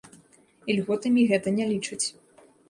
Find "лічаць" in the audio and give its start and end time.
1.75-2.01